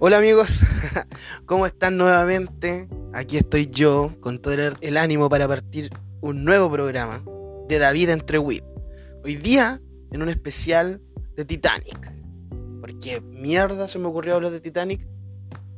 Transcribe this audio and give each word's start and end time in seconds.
Hola 0.00 0.18
amigos, 0.18 0.60
¿cómo 1.44 1.66
están 1.66 1.96
nuevamente? 1.96 2.88
Aquí 3.12 3.36
estoy 3.36 3.66
yo 3.66 4.14
con 4.20 4.40
todo 4.40 4.54
el 4.80 4.96
ánimo 4.96 5.28
para 5.28 5.48
partir 5.48 5.90
un 6.20 6.44
nuevo 6.44 6.70
programa 6.70 7.20
de 7.68 7.80
David 7.80 8.10
entre 8.10 8.38
Whip. 8.38 8.62
Hoy 9.24 9.34
día 9.34 9.80
en 10.12 10.22
un 10.22 10.28
especial 10.28 11.00
de 11.34 11.44
Titanic. 11.44 12.12
Porque 12.80 13.20
mierda 13.20 13.88
se 13.88 13.98
me 13.98 14.06
ocurrió 14.06 14.36
hablar 14.36 14.52
de 14.52 14.60
Titanic, 14.60 15.04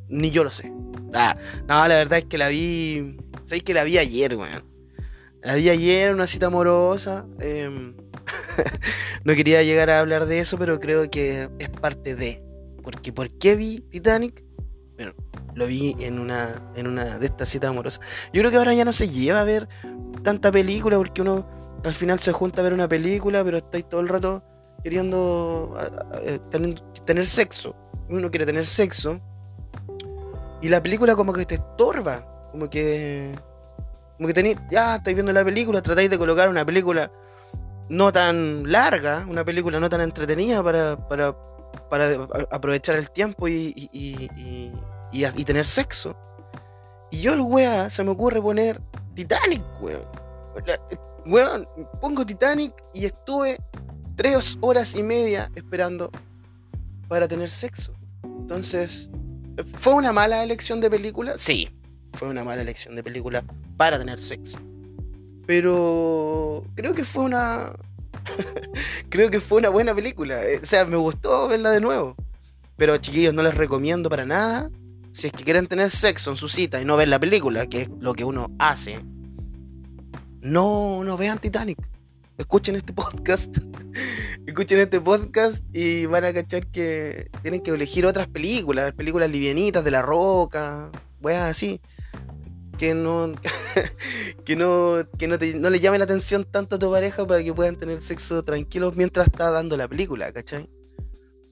ni 0.08 0.30
yo 0.30 0.44
lo 0.44 0.50
sé. 0.50 0.70
Ah, 1.14 1.38
no, 1.66 1.88
la 1.88 1.94
verdad 1.94 2.18
es 2.18 2.26
que 2.26 2.36
la 2.36 2.48
vi. 2.48 3.16
¿Sabéis 3.46 3.62
que 3.62 3.72
la 3.72 3.84
vi 3.84 3.96
ayer, 3.96 4.36
weón? 4.36 4.64
La 5.42 5.54
vi 5.54 5.70
ayer, 5.70 6.12
una 6.12 6.26
cita 6.26 6.48
amorosa. 6.48 7.24
Em, 7.40 7.94
no 9.24 9.34
quería 9.34 9.62
llegar 9.62 9.88
a 9.88 9.98
hablar 9.98 10.26
de 10.26 10.40
eso, 10.40 10.58
pero 10.58 10.78
creo 10.78 11.10
que 11.10 11.48
es 11.58 11.70
parte 11.70 12.14
de. 12.14 12.49
Porque 12.82 13.12
¿por 13.12 13.30
qué 13.38 13.56
vi 13.56 13.80
Titanic? 13.80 14.44
Bueno, 14.96 15.14
lo 15.54 15.66
vi 15.66 15.96
en 16.00 16.18
una, 16.18 16.62
en 16.76 16.86
una 16.86 17.18
de 17.18 17.26
estas 17.26 17.48
citas 17.48 17.70
amorosas. 17.70 18.00
Yo 18.32 18.40
creo 18.40 18.50
que 18.50 18.56
ahora 18.56 18.74
ya 18.74 18.84
no 18.84 18.92
se 18.92 19.08
lleva 19.08 19.40
a 19.40 19.44
ver 19.44 19.68
tanta 20.22 20.52
película 20.52 20.96
porque 20.96 21.22
uno 21.22 21.46
al 21.84 21.94
final 21.94 22.18
se 22.18 22.32
junta 22.32 22.60
a 22.60 22.64
ver 22.64 22.74
una 22.74 22.88
película, 22.88 23.42
pero 23.42 23.58
estáis 23.58 23.88
todo 23.88 24.00
el 24.00 24.08
rato 24.08 24.42
queriendo 24.82 25.74
tener, 27.06 27.26
sexo. 27.26 27.74
Uno 28.08 28.30
quiere 28.30 28.46
tener 28.46 28.66
sexo. 28.66 29.20
Y 30.60 30.68
la 30.68 30.82
película 30.82 31.16
como 31.16 31.32
que 31.32 31.46
te 31.46 31.54
estorba. 31.54 32.48
Como 32.52 32.68
que... 32.68 33.34
Como 34.16 34.26
que 34.26 34.34
tenéis... 34.34 34.58
Ya, 34.70 34.96
estáis 34.96 35.14
viendo 35.14 35.32
la 35.32 35.44
película, 35.44 35.80
tratáis 35.80 36.10
de 36.10 36.18
colocar 36.18 36.48
una 36.48 36.64
película 36.64 37.10
no 37.88 38.12
tan 38.12 38.70
larga, 38.70 39.26
una 39.28 39.44
película 39.44 39.80
no 39.80 39.88
tan 39.88 40.00
entretenida 40.00 40.62
para, 40.62 41.08
para 41.08 41.34
para 41.88 42.08
aprovechar 42.50 42.96
el 42.96 43.10
tiempo 43.10 43.48
y, 43.48 43.90
y, 43.92 45.44
tener 45.44 45.64
sexo. 45.64 46.16
Y 47.10 47.20
yo 47.20 47.34
el 47.34 47.40
wea 47.40 47.90
se 47.90 48.04
me 48.04 48.10
ocurre 48.10 48.40
poner 48.40 48.80
Titanic, 49.14 49.62
weón. 49.80 50.04
Weón, 51.26 51.68
pongo 52.00 52.24
Titanic 52.24 52.72
y 52.94 53.04
estuve 53.04 53.58
tres 54.16 54.56
horas 54.60 54.94
y 54.94 55.02
media 55.02 55.50
esperando 55.54 56.10
para 57.08 57.26
tener 57.26 57.50
sexo. 57.50 57.92
Entonces, 58.22 59.10
¿fue 59.74 59.94
una 59.94 60.12
mala 60.12 60.42
elección 60.42 60.80
de 60.80 60.90
película? 60.90 61.34
Sí, 61.36 61.70
fue 62.14 62.28
una 62.28 62.44
mala 62.44 62.62
elección 62.62 62.96
de 62.96 63.02
película 63.02 63.44
para 63.76 63.98
tener 63.98 64.18
sexo. 64.18 64.58
Pero 65.46 66.64
creo 66.74 66.94
que 66.94 67.04
fue 67.04 67.24
una, 67.24 67.72
Creo 69.08 69.30
que 69.30 69.40
fue 69.40 69.58
una 69.58 69.68
buena 69.68 69.94
película. 69.94 70.44
Eh, 70.44 70.60
o 70.62 70.66
sea, 70.66 70.84
me 70.84 70.96
gustó 70.96 71.48
verla 71.48 71.70
de 71.70 71.80
nuevo. 71.80 72.16
Pero 72.76 72.96
chiquillos, 72.98 73.34
no 73.34 73.42
les 73.42 73.54
recomiendo 73.54 74.08
para 74.08 74.26
nada. 74.26 74.70
Si 75.12 75.26
es 75.26 75.32
que 75.32 75.44
quieren 75.44 75.66
tener 75.66 75.90
sexo 75.90 76.30
en 76.30 76.36
su 76.36 76.48
cita 76.48 76.80
y 76.80 76.84
no 76.84 76.96
ver 76.96 77.08
la 77.08 77.18
película, 77.18 77.66
que 77.66 77.82
es 77.82 77.90
lo 78.00 78.14
que 78.14 78.24
uno 78.24 78.50
hace, 78.58 79.00
no, 80.40 81.02
no 81.04 81.16
vean 81.16 81.38
Titanic. 81.38 81.78
Escuchen 82.38 82.76
este 82.76 82.92
podcast. 82.92 83.58
Escuchen 84.46 84.78
este 84.78 85.00
podcast 85.00 85.62
y 85.74 86.06
van 86.06 86.24
a 86.24 86.32
cachar 86.32 86.66
que 86.68 87.30
tienen 87.42 87.60
que 87.60 87.70
elegir 87.70 88.06
otras 88.06 88.28
películas, 88.28 88.92
películas 88.92 89.30
livianitas 89.30 89.84
de 89.84 89.90
la 89.90 90.00
roca, 90.00 90.90
weas 91.20 91.50
así 91.50 91.80
que 92.80 92.94
no 92.94 93.34
que 94.44 94.56
no 94.56 94.96
que 95.18 95.28
no, 95.28 95.36
no, 95.60 95.70
le 95.70 95.80
llame 95.80 95.98
la 95.98 96.04
atención 96.04 96.44
tanto 96.44 96.76
a 96.76 96.78
tu 96.78 96.90
pareja 96.90 97.26
para 97.26 97.44
que 97.44 97.52
puedan 97.52 97.76
tener 97.76 98.00
sexo 98.00 98.42
tranquilos 98.42 98.96
mientras 98.96 99.26
está 99.26 99.50
dando 99.50 99.76
la 99.76 99.86
película, 99.86 100.32
¿cachai? 100.32 100.68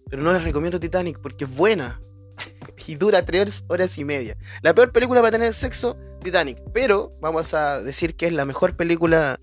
Pero 0.08 0.22
no 0.22 0.32
les 0.32 0.42
recomiendo 0.42 0.80
Titanic 0.80 1.18
porque 1.18 1.44
es 1.44 1.54
buena 1.54 2.00
y 2.86 2.94
dura 2.94 3.24
tres 3.24 3.62
horas 3.68 3.98
y 3.98 4.04
media. 4.04 4.38
La 4.62 4.75
peor 4.75 4.91
película 4.91 5.20
para 5.20 5.32
tener 5.32 5.53
sexo, 5.53 5.98
Titanic. 6.22 6.58
Pero 6.72 7.12
vamos 7.20 7.53
a 7.53 7.82
decir 7.82 8.16
que 8.16 8.26
es 8.26 8.32
la 8.32 8.47
mejor 8.47 8.74
película. 8.74 9.38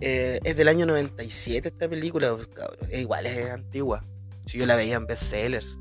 Eh, 0.00 0.40
es 0.44 0.56
del 0.56 0.68
año 0.68 0.86
97 0.86 1.68
esta 1.68 1.88
película, 1.88 2.34
pues. 2.34 2.48
Es 2.90 3.00
igual, 3.00 3.26
es 3.26 3.50
antigua. 3.50 4.02
Si 4.46 4.58
yo 4.58 4.64
la 4.66 4.76
veía 4.76 4.96
en 4.96 5.06
bestsellers. 5.06 5.78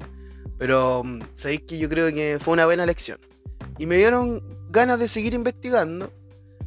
Pero 0.57 1.03
mm, 1.03 1.21
sabéis 1.35 1.61
que 1.61 1.77
yo 1.77 1.87
creo 1.87 2.13
que 2.13 2.37
fue 2.41 2.53
una 2.53 2.65
buena 2.65 2.83
elección. 2.83 3.19
Y 3.77 3.85
me 3.85 3.95
dieron 3.95 4.56
ganas 4.69 4.99
de 4.99 5.07
seguir 5.07 5.33
investigando. 5.33 6.11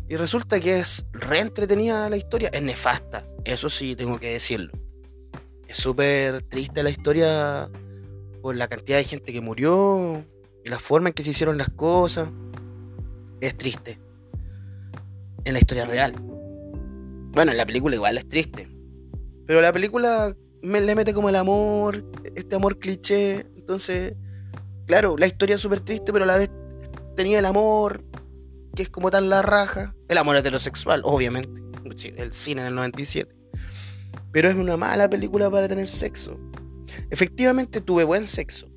Y 0.08 0.16
resulta 0.16 0.58
que 0.58 0.80
es 0.80 1.06
re 1.12 1.38
entretenida 1.38 2.10
la 2.10 2.16
historia. 2.16 2.50
Es 2.52 2.62
nefasta, 2.62 3.24
eso 3.44 3.70
sí, 3.70 3.94
tengo 3.94 4.18
que 4.18 4.32
decirlo. 4.32 4.72
Es 5.68 5.76
súper 5.76 6.42
triste 6.42 6.82
la 6.82 6.90
historia 6.90 7.70
por 8.42 8.56
la 8.56 8.66
cantidad 8.66 8.98
de 8.98 9.04
gente 9.04 9.32
que 9.32 9.40
murió 9.40 10.24
y 10.64 10.68
la 10.68 10.80
forma 10.80 11.10
en 11.10 11.14
que 11.14 11.22
se 11.22 11.30
hicieron 11.30 11.58
las 11.58 11.70
cosas. 11.70 12.28
Es 13.40 13.56
triste. 13.56 14.00
En 15.44 15.52
la 15.52 15.60
historia 15.60 15.84
real. 15.84 16.14
Bueno, 17.32 17.52
en 17.52 17.56
la 17.56 17.64
película 17.64 17.94
igual 17.94 18.18
es 18.18 18.28
triste. 18.28 18.68
Pero 19.46 19.60
la 19.60 19.72
película 19.72 20.34
le 20.62 20.94
mete 20.94 21.14
como 21.14 21.28
el 21.28 21.36
amor, 21.36 22.04
este 22.34 22.56
amor 22.56 22.78
cliché. 22.78 23.46
Entonces, 23.56 24.14
claro, 24.86 25.16
la 25.16 25.28
historia 25.28 25.54
es 25.54 25.60
súper 25.60 25.80
triste, 25.80 26.12
pero 26.12 26.24
a 26.24 26.26
la 26.26 26.36
vez 26.36 26.50
tenía 27.20 27.40
el 27.40 27.44
amor, 27.44 28.02
que 28.74 28.80
es 28.80 28.88
como 28.88 29.10
tan 29.10 29.28
la 29.28 29.42
raja. 29.42 29.94
El 30.08 30.16
amor 30.16 30.36
heterosexual, 30.36 31.02
obviamente. 31.04 31.60
El 32.16 32.32
cine 32.32 32.62
del 32.62 32.74
97. 32.74 33.30
Pero 34.32 34.48
es 34.48 34.56
una 34.56 34.78
mala 34.78 35.10
película 35.10 35.50
para 35.50 35.68
tener 35.68 35.90
sexo. 35.90 36.40
Efectivamente 37.10 37.82
tuve 37.82 38.04
buen 38.04 38.26
sexo. 38.26 38.68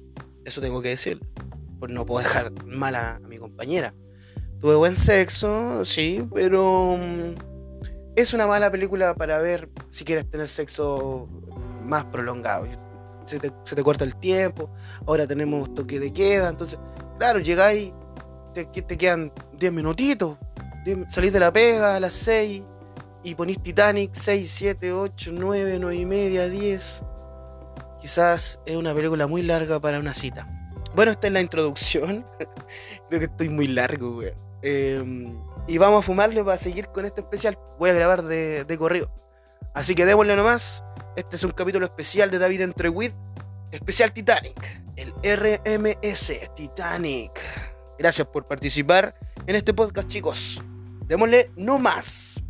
Eso 0.43 0.59
tengo 0.59 0.81
que 0.81 0.89
decir. 0.89 1.21
Por 1.79 1.89
no 1.89 2.05
puedo 2.05 2.19
dejar 2.19 2.51
mal 2.65 2.95
a, 2.95 3.21
mi 3.29 3.37
compañera. 3.37 3.93
Tuve 4.59 4.75
buen 4.75 4.97
sexo, 4.97 5.85
sí, 5.85 6.27
pero 6.33 6.97
mm, 6.97 7.35
es 8.17 8.33
una 8.33 8.45
mala 8.45 8.69
película 8.69 9.15
para 9.15 9.39
ver 9.39 9.69
si 9.87 10.03
quieres 10.03 10.29
tener 10.29 10.49
sexo 10.49 11.29
más 11.85 12.03
prolongado. 12.05 12.67
Se 13.25 13.39
te, 13.39 13.53
se 13.63 13.75
te 13.75 13.83
corta 13.83 14.03
el 14.03 14.17
tiempo, 14.17 14.69
ahora 15.07 15.25
tenemos 15.27 15.73
toque 15.73 15.97
de 15.97 16.11
queda, 16.11 16.49
entonces, 16.49 16.77
claro, 17.17 17.39
llegáis 17.39 17.93
te, 18.53 18.65
te 18.65 18.97
quedan 18.97 19.31
10 19.57 19.73
minutitos. 19.73 20.37
salís 21.09 21.33
de 21.33 21.39
la 21.39 21.51
pega 21.51 21.95
a 21.95 21.99
las 21.99 22.13
6 22.13 22.63
y 23.23 23.35
ponís 23.35 23.61
Titanic 23.61 24.11
6, 24.13 24.51
7, 24.51 24.93
8, 24.93 25.31
9, 25.33 25.77
9 25.79 25.95
y 25.95 26.05
media, 26.05 26.49
10. 26.49 27.03
Quizás 27.99 28.59
es 28.65 28.75
una 28.75 28.93
película 28.93 29.27
muy 29.27 29.43
larga 29.43 29.79
para 29.79 29.99
una 29.99 30.13
cita. 30.13 30.47
Bueno, 30.95 31.11
esta 31.11 31.27
es 31.27 31.33
la 31.33 31.41
introducción. 31.41 32.25
Creo 33.09 33.19
que 33.19 33.25
estoy 33.25 33.49
muy 33.49 33.67
largo, 33.67 34.17
weón. 34.17 34.33
Em, 34.61 35.37
y 35.67 35.77
vamos 35.77 35.99
a 35.99 36.01
fumarle 36.01 36.43
para 36.43 36.57
seguir 36.57 36.87
con 36.87 37.05
este 37.05 37.21
especial. 37.21 37.57
Voy 37.79 37.89
a 37.89 37.93
grabar 37.93 38.23
de, 38.23 38.65
de 38.65 38.77
corrido. 38.77 39.09
Así 39.73 39.95
que 39.95 40.05
démosle 40.05 40.35
nomás. 40.35 40.83
Este 41.15 41.35
es 41.35 41.43
un 41.43 41.51
capítulo 41.51 41.85
especial 41.85 42.29
de 42.29 42.39
David 42.39 42.61
Entre 42.61 42.89
With. 42.89 43.13
Especial 43.71 44.11
Titanic. 44.11 44.81
El 44.95 45.13
RMS 45.23 46.53
Titanic. 46.55 47.72
Gracias 47.97 48.27
por 48.27 48.47
participar 48.47 49.15
en 49.45 49.55
este 49.55 49.73
podcast, 49.73 50.07
chicos. 50.07 50.63
Démosle 51.05 51.51
no 51.55 51.77
más. 51.77 52.41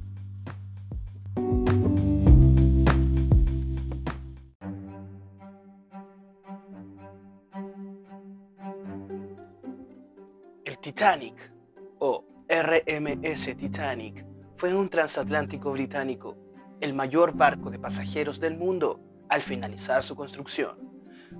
El 10.64 10.78
Titanic, 10.80 11.52
o 12.00 12.26
RMS 12.48 13.58
Titanic, 13.58 14.26
fue 14.56 14.74
un 14.74 14.90
transatlántico 14.90 15.74
británico, 15.74 16.38
el 16.80 16.94
mayor 16.94 17.36
barco 17.36 17.70
de 17.70 17.80
pasajeros 17.80 18.40
del 18.40 18.58
mundo 18.58 19.02
al 19.28 19.42
finalizar 19.42 20.04
su 20.04 20.16
construcción. 20.16 20.78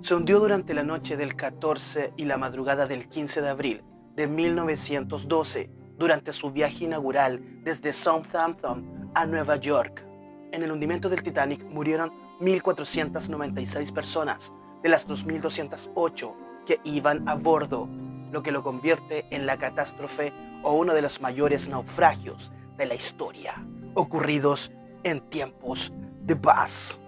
Se 0.02 0.14
hundió 0.14 0.40
durante 0.40 0.74
la 0.74 0.82
noche 0.82 1.16
del 1.16 1.36
14 1.36 2.12
y 2.18 2.26
la 2.26 2.36
madrugada 2.36 2.86
del 2.86 3.08
15 3.08 3.40
de 3.40 3.48
abril 3.48 3.84
de 4.14 4.26
1912 4.26 5.70
durante 5.96 6.32
su 6.32 6.50
viaje 6.50 6.84
inaugural 6.84 7.40
desde 7.62 7.92
Southampton 7.92 9.10
a 9.14 9.26
Nueva 9.26 9.56
York. 9.56 10.04
En 10.52 10.62
el 10.62 10.72
hundimiento 10.72 11.08
del 11.08 11.22
Titanic 11.22 11.64
murieron 11.64 12.12
1.496 12.40 13.92
personas 13.92 14.52
de 14.82 14.88
las 14.88 15.08
2.208 15.08 16.34
que 16.66 16.80
iban 16.84 17.28
a 17.28 17.34
bordo, 17.34 17.88
lo 18.30 18.42
que 18.42 18.52
lo 18.52 18.62
convierte 18.62 19.26
en 19.30 19.46
la 19.46 19.56
catástrofe 19.58 20.32
o 20.62 20.72
uno 20.72 20.94
de 20.94 21.02
los 21.02 21.20
mayores 21.20 21.68
naufragios 21.68 22.52
de 22.76 22.86
la 22.86 22.94
historia, 22.94 23.64
ocurridos 23.94 24.72
en 25.04 25.20
tiempos 25.28 25.92
de 26.22 26.36
paz. 26.36 27.00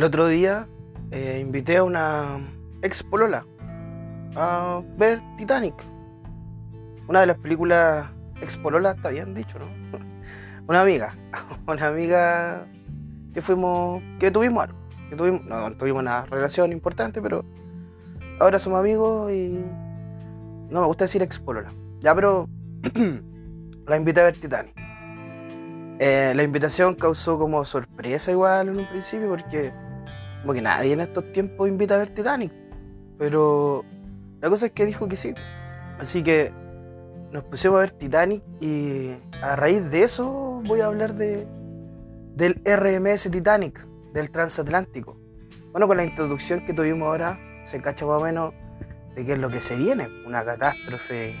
El 0.00 0.04
otro 0.04 0.28
día 0.28 0.66
eh, 1.10 1.40
invité 1.42 1.76
a 1.76 1.84
una 1.84 2.40
ex 2.80 3.02
polola 3.02 3.44
a 4.34 4.80
ver 4.96 5.20
Titanic. 5.36 5.74
una 7.06 7.20
de 7.20 7.26
las 7.26 7.36
películas 7.36 8.06
expolola, 8.40 8.92
está 8.92 9.10
bien 9.10 9.34
dicho, 9.34 9.58
¿no? 9.58 9.66
Una 10.68 10.80
amiga, 10.80 11.14
una 11.66 11.86
amiga 11.86 12.66
que 13.34 13.42
fuimos, 13.42 14.02
que 14.18 14.30
tuvimos 14.30 14.64
algo, 14.64 14.78
que 15.10 15.16
tuvimos, 15.16 15.44
no, 15.44 15.70
tuvimos 15.74 16.00
una 16.00 16.24
relación 16.24 16.72
importante, 16.72 17.20
pero 17.20 17.44
ahora 18.40 18.58
somos 18.58 18.80
amigos 18.80 19.30
y 19.30 19.62
no 20.70 20.80
me 20.80 20.86
gusta 20.86 21.04
decir 21.04 21.20
expolola. 21.20 21.74
Ya, 21.98 22.14
pero 22.14 22.48
la 23.86 23.96
invité 23.98 24.22
a 24.22 24.24
ver 24.24 24.38
Titanic. 24.38 24.72
Eh, 25.98 26.32
la 26.34 26.42
invitación 26.42 26.94
causó 26.94 27.38
como 27.38 27.62
sorpresa 27.66 28.30
igual 28.30 28.68
en 28.70 28.78
un 28.78 28.88
principio 28.88 29.28
porque 29.28 29.89
como 30.42 30.52
que 30.52 30.62
nadie 30.62 30.92
en 30.92 31.00
estos 31.00 31.30
tiempos 31.32 31.68
invita 31.68 31.94
a 31.94 31.98
ver 31.98 32.10
Titanic. 32.10 32.52
Pero 33.18 33.84
la 34.40 34.48
cosa 34.48 34.66
es 34.66 34.72
que 34.72 34.86
dijo 34.86 35.08
que 35.08 35.16
sí. 35.16 35.34
Así 35.98 36.22
que 36.22 36.52
nos 37.30 37.44
pusimos 37.44 37.78
a 37.78 37.80
ver 37.80 37.92
Titanic 37.92 38.42
y 38.60 39.12
a 39.42 39.56
raíz 39.56 39.90
de 39.90 40.02
eso 40.02 40.62
voy 40.64 40.80
a 40.80 40.86
hablar 40.86 41.14
de 41.14 41.46
del 42.34 42.62
RMS 42.64 43.30
Titanic, 43.30 43.86
del 44.12 44.30
transatlántico. 44.30 45.16
Bueno, 45.72 45.86
con 45.86 45.98
la 45.98 46.04
introducción 46.04 46.64
que 46.64 46.72
tuvimos 46.72 47.06
ahora, 47.06 47.38
se 47.64 47.80
cacha 47.80 48.06
más 48.06 48.20
o 48.20 48.24
menos 48.24 48.54
de 49.14 49.26
qué 49.26 49.32
es 49.32 49.38
lo 49.38 49.50
que 49.50 49.60
se 49.60 49.76
viene. 49.76 50.08
Una 50.26 50.44
catástrofe 50.44 51.34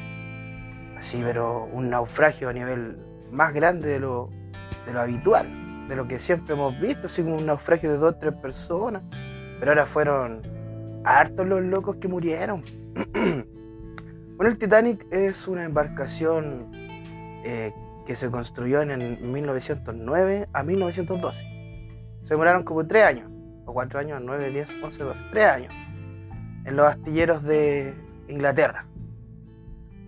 así, 0.98 1.22
pero 1.24 1.64
un 1.72 1.88
naufragio 1.90 2.50
a 2.50 2.52
nivel 2.52 2.96
más 3.32 3.54
grande 3.54 3.88
de 3.88 4.00
lo, 4.00 4.28
de 4.86 4.92
lo 4.92 5.00
habitual, 5.00 5.48
de 5.90 5.96
lo 5.96 6.06
que 6.06 6.20
siempre 6.20 6.54
hemos 6.54 6.78
visto, 6.78 7.08
así 7.08 7.20
como 7.20 7.36
un 7.36 7.46
naufragio 7.46 7.90
de 7.90 7.98
dos 7.98 8.14
o 8.14 8.16
tres 8.16 8.32
personas. 8.34 9.02
Pero 9.58 9.72
ahora 9.72 9.86
fueron 9.86 10.42
hartos 11.04 11.48
los 11.48 11.62
locos 11.62 11.96
que 11.96 12.06
murieron. 12.06 12.62
bueno, 13.12 14.52
el 14.52 14.56
Titanic 14.56 15.04
es 15.10 15.48
una 15.48 15.64
embarcación 15.64 16.70
eh, 17.44 17.72
que 18.06 18.14
se 18.14 18.30
construyó 18.30 18.82
en 18.82 19.32
1909 19.32 20.48
a 20.52 20.62
1912. 20.62 21.44
Se 22.22 22.34
demoraron 22.34 22.62
como 22.62 22.86
tres 22.86 23.02
años, 23.02 23.28
o 23.66 23.74
cuatro 23.74 23.98
años, 23.98 24.22
nueve, 24.24 24.50
diez, 24.50 24.72
once, 24.84 25.02
doce, 25.02 25.20
tres 25.32 25.46
años, 25.46 25.74
en 26.64 26.76
los 26.76 26.86
astilleros 26.86 27.42
de 27.42 27.96
Inglaterra. 28.28 28.86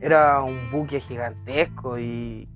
Era 0.00 0.43
un 0.43 0.70
buque 0.70 1.00
gigantesco 1.00 1.99
y 1.99 2.49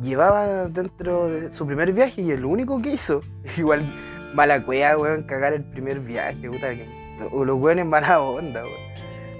llevaba 0.00 0.66
dentro 0.66 1.28
de 1.28 1.52
su 1.52 1.66
primer 1.66 1.92
viaje 1.92 2.22
y 2.22 2.30
el 2.30 2.44
único 2.44 2.80
que 2.80 2.92
hizo. 2.92 3.20
Igual 3.56 3.92
mala 4.34 4.64
cueva, 4.64 4.96
weón, 4.98 5.22
cagar 5.24 5.52
el 5.52 5.64
primer 5.64 6.00
viaje, 6.00 6.40
que. 6.40 7.06
Los 7.32 7.58
weones 7.58 7.86
mala 7.86 8.20
onda, 8.20 8.62
weón. 8.62 8.86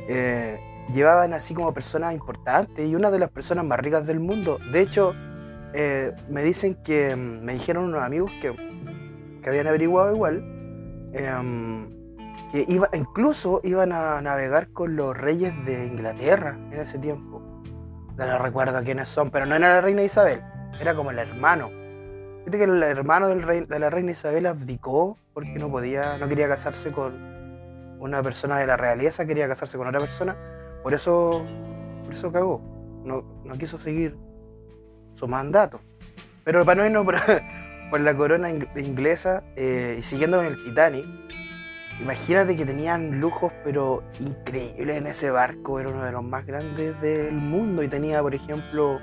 Eh, 0.08 0.58
llevaban 0.94 1.34
así 1.34 1.52
como 1.52 1.74
personas 1.74 2.14
importantes 2.14 2.88
y 2.88 2.94
una 2.94 3.10
de 3.10 3.18
las 3.18 3.30
personas 3.30 3.64
más 3.64 3.78
ricas 3.80 4.06
del 4.06 4.20
mundo. 4.20 4.58
De 4.72 4.80
hecho, 4.80 5.14
eh, 5.74 6.12
me 6.28 6.42
dicen 6.42 6.76
que. 6.82 7.14
Me 7.16 7.54
dijeron 7.54 7.84
unos 7.84 8.02
amigos 8.02 8.30
que, 8.40 8.54
que 9.42 9.48
habían 9.48 9.66
averiguado 9.66 10.14
igual. 10.14 10.42
Em, 11.12 11.88
que 12.52 12.64
iba, 12.68 12.88
incluso 12.92 13.60
iban 13.64 13.92
a 13.92 14.20
navegar 14.20 14.68
con 14.72 14.96
los 14.96 15.16
reyes 15.16 15.52
de 15.64 15.86
Inglaterra 15.86 16.56
en 16.70 16.80
ese 16.80 16.98
tiempo. 16.98 17.35
No 18.16 18.38
recuerdo 18.38 18.82
quiénes 18.82 19.08
son, 19.08 19.30
pero 19.30 19.44
no 19.44 19.54
era 19.54 19.74
la 19.74 19.80
reina 19.80 20.02
Isabel, 20.02 20.42
era 20.80 20.94
como 20.94 21.10
el 21.10 21.18
hermano. 21.18 21.70
Viste 22.44 22.58
que 22.58 22.64
el 22.64 22.82
hermano 22.82 23.28
del 23.28 23.42
rey, 23.42 23.60
de 23.60 23.78
la 23.78 23.90
reina 23.90 24.12
Isabel 24.12 24.46
abdicó 24.46 25.18
porque 25.34 25.58
no 25.58 25.70
podía, 25.70 26.16
no 26.16 26.28
quería 26.28 26.48
casarse 26.48 26.92
con 26.92 27.14
una 27.98 28.22
persona 28.22 28.58
de 28.58 28.66
la 28.66 28.76
realeza, 28.76 29.26
quería 29.26 29.48
casarse 29.48 29.76
con 29.76 29.86
otra 29.86 30.00
persona, 30.00 30.36
por 30.82 30.94
eso, 30.94 31.44
por 32.04 32.14
eso 32.14 32.32
cagó. 32.32 32.62
No, 33.04 33.22
no 33.44 33.58
quiso 33.58 33.78
seguir 33.78 34.16
su 35.12 35.28
mandato. 35.28 35.80
Pero 36.44 36.64
para 36.64 36.82
no 36.82 36.86
irnos 36.86 37.04
por, 37.90 38.00
la 38.00 38.16
corona 38.16 38.50
inglesa 38.50 39.42
eh, 39.56 39.96
y 39.98 40.02
siguiendo 40.02 40.38
con 40.38 40.46
el 40.46 40.62
Titanic, 40.64 41.04
Imagínate 42.00 42.56
que 42.56 42.66
tenían 42.66 43.20
lujos, 43.20 43.52
pero 43.64 44.02
increíbles 44.20 44.98
en 44.98 45.06
ese 45.06 45.30
barco. 45.30 45.80
Era 45.80 45.88
uno 45.88 46.04
de 46.04 46.12
los 46.12 46.22
más 46.22 46.44
grandes 46.44 47.00
del 47.00 47.32
mundo 47.32 47.82
y 47.82 47.88
tenía, 47.88 48.20
por 48.20 48.34
ejemplo, 48.34 49.00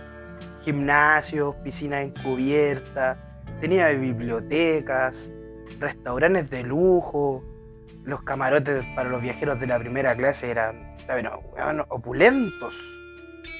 gimnasios, 0.61 1.55
piscinas 1.63 2.03
encubiertas, 2.05 3.17
tenía 3.59 3.89
bibliotecas, 3.89 5.31
restaurantes 5.79 6.49
de 6.51 6.63
lujo. 6.63 7.43
Los 8.03 8.21
camarotes 8.21 8.83
para 8.95 9.09
los 9.09 9.21
viajeros 9.21 9.59
de 9.59 9.65
la 9.67 9.79
primera 9.79 10.15
clase 10.15 10.51
eran, 10.51 10.95
bueno, 11.07 11.85
opulentos. 11.89 12.75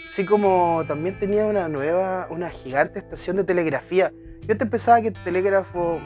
Así 0.10 0.26
como 0.26 0.84
también 0.88 1.18
tenía 1.18 1.48
una 1.48 1.68
nueva, 1.68 2.28
una 2.30 2.52
gigante 2.52 3.00
estación 3.00 3.38
de 3.38 3.46
telegrafía. 3.46 4.12
Yo 4.42 4.56
te 4.56 4.68
pensaba 4.68 5.02
que 5.02 5.08
el 5.08 5.24
telégrafo 5.24 6.00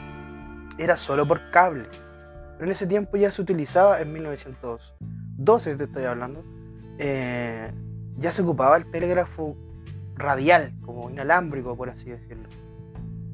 era 0.78 0.96
solo 0.96 1.28
por 1.28 1.50
cable 1.50 1.88
pero 2.58 2.66
en 2.66 2.72
ese 2.72 2.88
tiempo 2.88 3.16
ya 3.16 3.30
se 3.30 3.40
utilizaba, 3.40 4.00
en 4.00 4.12
1912 4.12 5.76
te 5.76 5.84
estoy 5.84 6.04
hablando, 6.06 6.42
eh, 6.98 7.70
ya 8.16 8.32
se 8.32 8.42
ocupaba 8.42 8.76
el 8.76 8.90
telégrafo 8.90 9.56
radial, 10.16 10.72
como 10.84 11.08
inalámbrico, 11.08 11.76
por 11.76 11.88
así 11.88 12.10
decirlo. 12.10 12.48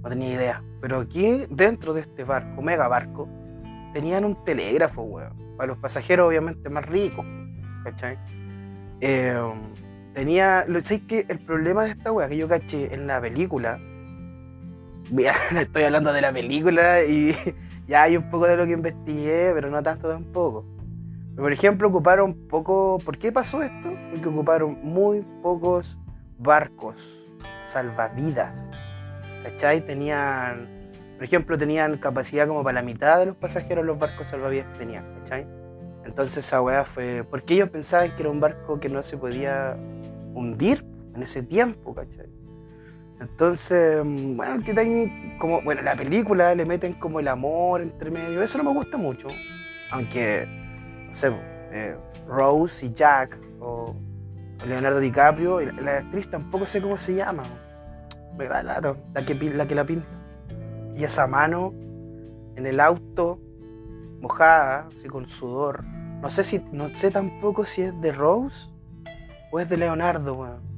No 0.03 0.11
tenía 0.11 0.35
idea. 0.35 0.63
Pero 0.83 1.01
aquí, 1.01 1.47
dentro 1.49 1.95
de 1.95 2.03
este 2.03 2.25
barco, 2.25 2.61
mega 2.61 2.87
barco, 2.87 3.27
tenían 3.95 4.27
un 4.27 4.45
telégrafo, 4.45 5.01
weón. 5.01 5.33
Para 5.57 5.69
los 5.69 5.79
pasajeros, 5.79 6.29
obviamente, 6.29 6.69
más 6.69 6.85
ricos. 6.85 7.25
¿Cachai? 7.83 8.19
Eh, 9.01 9.35
tenía. 10.13 10.67
¿Sabes 10.67 11.01
que 11.09 11.25
El 11.31 11.39
problema 11.39 11.85
de 11.85 11.93
esta 11.93 12.13
weá 12.13 12.29
que 12.29 12.37
yo 12.37 12.47
caché 12.47 12.93
en 12.93 13.07
la 13.07 13.23
película. 13.23 13.79
Mira, 15.11 15.35
estoy 15.59 15.85
hablando 15.85 16.13
de 16.13 16.21
la 16.21 16.31
película 16.31 17.03
y 17.05 17.35
ya 17.87 18.03
hay 18.03 18.17
un 18.17 18.31
poco 18.31 18.47
de 18.47 18.57
lo 18.57 18.67
que 18.67 18.73
investigué, 18.73 19.53
pero 19.55 19.71
no 19.71 19.83
tanto 19.83 20.09
tampoco. 20.09 20.65
Por 21.37 21.53
ejemplo, 21.53 21.89
ocuparon 21.89 22.35
poco. 22.49 22.99
¿Por 23.05 23.19
qué 23.19 23.33
pasó 23.33 23.63
esto? 23.63 23.93
Porque 24.11 24.29
ocuparon 24.29 24.79
muy 24.83 25.23
pocos 25.43 25.99
barcos 26.39 27.27
salvavidas. 27.65 28.69
¿Cachai? 29.43 29.85
Tenían. 29.85 30.69
Por 31.17 31.25
ejemplo, 31.25 31.59
tenían 31.59 31.97
capacidad 31.99 32.47
como 32.47 32.63
para 32.63 32.75
la 32.75 32.83
mitad 32.83 33.19
de 33.19 33.27
los 33.27 33.37
pasajeros 33.37 33.85
los 33.85 33.99
barcos 33.99 34.29
salvavidas 34.29 34.67
que 34.73 34.79
tenían, 34.79 35.05
¿cachai? 35.21 35.47
Entonces 36.05 36.45
esa 36.45 36.61
weá 36.63 36.85
fue. 36.85 37.25
Porque 37.29 37.55
ellos 37.55 37.71
pensaban 37.71 38.15
que 38.15 38.23
era 38.23 38.31
un 38.31 38.41
barco 38.41 38.79
que 38.79 38.89
no 38.89 39.03
se 39.03 39.17
podía 39.17 39.77
hundir 40.35 40.85
en 41.15 41.23
ese 41.23 41.43
tiempo, 41.43 41.95
¿cachai? 41.95 42.29
Entonces, 43.21 44.05
mm, 44.05 44.37
bueno, 44.37 44.55
el 44.55 45.37
como, 45.39 45.63
bueno, 45.63 45.83
la 45.83 45.95
película 45.95 46.55
le 46.55 46.65
meten 46.65 46.95
como 46.95 47.21
el 47.21 47.29
amor 47.29 47.81
entre 47.81 48.11
medio, 48.11 48.43
eso 48.43 48.59
no 48.59 48.65
me 48.65 48.73
gusta 48.73 48.97
mucho. 48.97 49.29
Aunque, 49.91 50.47
no 51.09 51.15
sé, 51.15 51.33
eh, 51.73 51.97
Rose 52.27 52.87
y 52.87 52.93
Jack, 52.93 53.39
o, 53.61 53.95
Leonardo 54.67 55.01
DiCaprio, 55.01 55.61
la, 55.61 55.99
actriz 55.99 56.29
tampoco 56.31 56.67
sé 56.67 56.81
cómo 56.81 56.97
se 56.97 57.15
llama. 57.15 57.43
Me 58.37 58.49
da 58.49 58.63
la, 58.63 58.97
que, 59.25 59.35
la 59.35 59.67
que 59.67 59.75
la 59.75 59.85
pinta. 59.85 60.07
Y 60.97 61.05
esa 61.05 61.27
mano 61.27 61.73
en 62.57 62.67
el 62.67 62.81
auto, 62.81 63.41
mojada, 64.21 64.89
así 64.89 65.09
con 65.09 65.29
sudor. 65.29 65.85
No 65.85 66.31
sé 66.31 66.45
si, 66.45 66.65
no 66.73 66.89
sé 66.89 67.11
tampoco 67.11 67.65
si 67.65 67.83
es 67.83 68.01
de 68.01 68.13
Rose 68.13 68.69
o 69.53 69.61
es 69.61 69.69
de 69.69 69.77
Leonardo, 69.77 70.35
weón. 70.35 70.74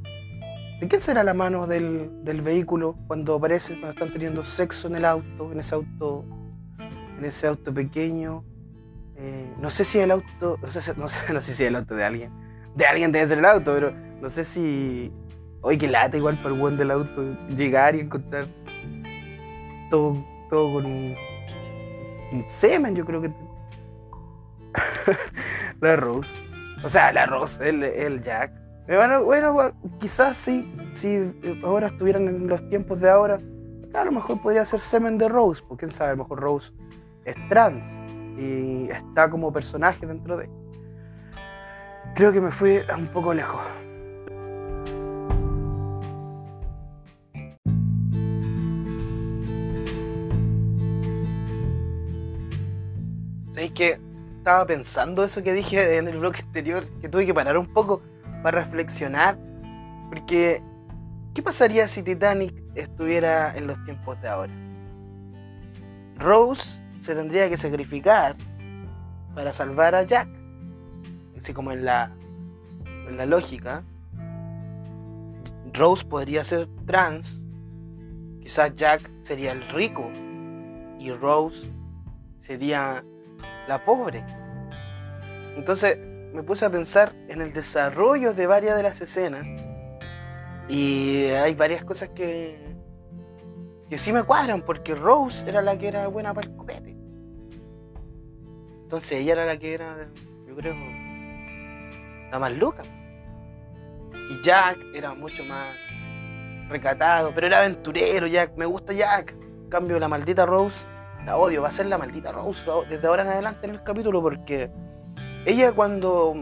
¿De 0.80 0.88
quién 0.88 1.00
será 1.00 1.24
la 1.24 1.32
mano 1.32 1.66
del, 1.66 2.10
vehículo 2.42 2.96
cuando 3.06 3.36
aparece, 3.36 3.80
cuando 3.80 3.92
están 3.92 4.12
teniendo 4.12 4.44
sexo 4.44 4.88
en 4.88 4.96
el 4.96 5.06
auto, 5.06 5.50
en 5.50 5.60
ese 5.60 5.74
auto, 5.74 6.24
en 7.18 7.24
ese 7.24 7.46
auto 7.46 7.72
pequeño? 7.72 8.44
Eh, 9.16 9.54
no 9.58 9.70
sé 9.70 9.84
si 9.84 9.98
el 9.98 10.10
auto, 10.10 10.58
no 10.60 10.70
sé, 10.70 10.94
no, 10.98 11.08
sé, 11.08 11.40
si 11.40 11.52
es 11.52 11.60
el 11.62 11.76
auto 11.76 11.94
de 11.94 12.04
alguien. 12.04 12.30
De 12.74 12.84
alguien 12.84 13.10
debe 13.10 13.26
ser 13.26 13.38
el 13.38 13.46
auto, 13.46 13.72
pero 13.72 13.92
no 14.20 14.28
sé 14.28 14.44
si. 14.44 15.10
Oye, 15.62 15.78
que 15.78 15.88
lata 15.88 16.18
igual 16.18 16.36
para 16.36 16.54
el 16.54 16.60
buen 16.60 16.76
del 16.76 16.90
auto 16.90 17.22
llegar 17.48 17.96
y 17.96 18.00
encontrar 18.00 18.44
todo, 19.88 20.22
todo 20.50 20.74
con 20.74 20.84
un, 20.84 21.16
semen, 22.46 22.94
yo 22.94 23.06
creo 23.06 23.22
que. 23.22 23.32
la 25.80 25.96
Rose. 25.96 26.30
O 26.84 26.88
sea, 26.90 27.10
la 27.12 27.24
Rose, 27.24 27.66
el, 27.66 27.82
el 27.82 28.22
Jack 28.22 28.65
bueno, 28.86 29.24
bueno, 29.24 29.72
quizás 29.98 30.36
sí, 30.36 30.72
si 30.92 31.32
ahora 31.64 31.88
estuvieran 31.88 32.28
en 32.28 32.46
los 32.46 32.68
tiempos 32.68 33.00
de 33.00 33.10
ahora, 33.10 33.40
a 33.92 34.04
lo 34.04 34.12
mejor 34.12 34.40
podría 34.40 34.64
ser 34.64 34.80
semen 34.80 35.18
de 35.18 35.28
Rose, 35.28 35.62
porque 35.66 35.86
quién 35.86 35.92
sabe, 35.92 36.10
a 36.10 36.14
lo 36.14 36.22
mejor 36.22 36.40
Rose 36.40 36.72
es 37.24 37.34
trans 37.48 37.84
y 38.38 38.88
está 38.90 39.28
como 39.28 39.52
personaje 39.52 40.06
dentro 40.06 40.36
de. 40.36 40.48
Creo 42.14 42.32
que 42.32 42.40
me 42.40 42.52
fui 42.52 42.80
un 42.96 43.08
poco 43.08 43.34
lejos. 43.34 43.60
¿Sabéis 53.52 53.72
que 53.72 54.00
estaba 54.38 54.66
pensando 54.66 55.24
eso 55.24 55.42
que 55.42 55.52
dije 55.54 55.96
en 55.96 56.08
el 56.08 56.18
bloque 56.18 56.42
anterior? 56.42 56.84
Que 57.00 57.08
tuve 57.08 57.26
que 57.26 57.34
parar 57.34 57.58
un 57.58 57.72
poco 57.72 58.02
para 58.42 58.64
reflexionar 58.64 59.38
Porque, 60.08 60.62
¿qué 61.34 61.42
pasaría 61.42 61.88
si 61.88 62.02
Titanic 62.02 62.54
estuviera 62.74 63.56
en 63.56 63.66
los 63.66 63.82
tiempos 63.84 64.20
de 64.20 64.28
ahora? 64.28 64.52
Rose 66.18 66.82
se 67.00 67.14
tendría 67.14 67.48
que 67.48 67.56
sacrificar 67.56 68.36
para 69.34 69.52
salvar 69.52 69.94
a 69.94 70.02
Jack. 70.02 70.28
Así 71.38 71.52
como 71.52 71.70
en 71.72 71.84
la, 71.84 72.10
en 73.06 73.16
la 73.16 73.26
lógica, 73.26 73.84
Rose 75.72 76.04
podría 76.04 76.42
ser 76.42 76.68
trans, 76.86 77.40
quizás 78.40 78.74
Jack 78.76 79.10
sería 79.20 79.52
el 79.52 79.68
rico 79.68 80.10
y 80.98 81.12
Rose 81.12 81.70
sería 82.38 83.02
la 83.68 83.84
pobre. 83.84 84.24
Entonces 85.56 85.98
me 86.32 86.42
puse 86.42 86.64
a 86.64 86.70
pensar 86.70 87.14
en 87.28 87.40
el 87.40 87.52
desarrollo 87.52 88.34
de 88.34 88.46
varias 88.46 88.76
de 88.76 88.82
las 88.82 89.00
escenas 89.00 89.46
y 90.68 91.26
hay 91.26 91.54
varias 91.54 91.84
cosas 91.84 92.08
que, 92.10 92.76
que 93.88 93.98
sí 93.98 94.12
me 94.12 94.24
cuadran, 94.24 94.62
porque 94.62 94.94
Rose 94.94 95.48
era 95.48 95.62
la 95.62 95.78
que 95.78 95.88
era 95.88 96.08
buena 96.08 96.34
para 96.34 96.48
el 96.48 96.56
copete. 96.56 96.96
Entonces 98.82 99.12
ella 99.12 99.32
era 99.32 99.46
la 99.46 99.56
que 99.56 99.74
era, 99.74 100.08
yo 100.46 100.56
creo, 100.56 100.74
la 102.30 102.38
más 102.38 102.52
loca. 102.52 102.82
Y 104.30 104.42
Jack 104.42 104.78
era 104.94 105.14
mucho 105.14 105.44
más 105.44 105.76
recatado, 106.68 107.32
pero 107.34 107.46
era 107.46 107.60
aventurero, 107.60 108.26
Jack. 108.26 108.56
Me 108.56 108.66
gusta 108.66 108.92
Jack. 108.92 109.34
En 109.40 109.68
cambio, 109.68 109.98
la 109.98 110.08
maldita 110.08 110.46
Rose, 110.46 110.86
la 111.24 111.36
odio, 111.36 111.62
va 111.62 111.68
a 111.68 111.72
ser 111.72 111.86
la 111.86 111.98
maldita 111.98 112.32
Rose 112.32 112.64
desde 112.88 113.06
ahora 113.06 113.22
en 113.22 113.28
adelante 113.28 113.66
en 113.66 113.74
el 113.74 113.82
capítulo, 113.82 114.22
porque 114.22 114.70
ella 115.46 115.72
cuando. 115.72 116.34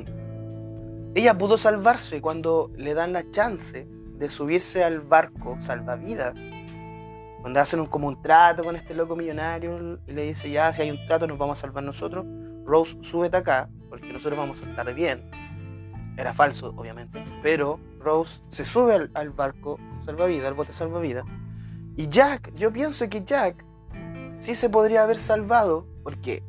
Ella 1.15 1.39
pudo 1.39 1.57
salvarse 1.59 2.21
cuando 2.21 2.73
le 2.77 2.93
dan 2.95 3.13
la 3.13 3.31
chance 3.31 3.87
de 4.17 4.31
subirse 4.31 4.83
al 4.83 5.01
barco 5.01 5.57
salvavidas. 5.61 6.39
Cuando 7.41 7.61
hacen 7.61 7.81
un, 7.81 7.87
como 7.87 8.09
un 8.09 8.21
trato 8.23 8.65
con 8.65 8.75
este 8.75 8.95
loco 8.95 9.15
millonario 9.15 10.01
y 10.09 10.13
le 10.13 10.23
dice, 10.25 10.51
ya, 10.51 10.73
si 10.73 10.83
hay 10.83 10.91
un 10.91 11.07
trato 11.07 11.27
nos 11.27 11.39
vamos 11.39 11.59
a 11.59 11.61
salvar 11.61 11.85
nosotros. 11.85 12.25
Rose, 12.65 12.97
súbete 13.03 13.37
acá, 13.37 13.69
porque 13.91 14.11
nosotros 14.13 14.39
vamos 14.39 14.63
a 14.63 14.69
estar 14.69 14.93
bien. 14.95 15.31
Era 16.17 16.33
falso, 16.33 16.73
obviamente. 16.75 17.23
Pero 17.43 17.79
Rose 18.01 18.41
se 18.49 18.65
sube 18.65 19.11
al, 19.13 19.31
barco 19.31 19.79
salvavidas, 19.99 20.49
al 20.49 20.55
bote 20.55 20.73
salvavidas. 20.73 21.25
Y 21.97 22.09
Jack, 22.09 22.55
yo 22.55 22.73
pienso 22.73 23.09
que 23.09 23.23
Jack 23.23 23.65
sí 24.39 24.55
se 24.55 24.71
podría 24.71 25.03
haber 25.03 25.19
salvado, 25.19 25.87
porque 26.03 26.43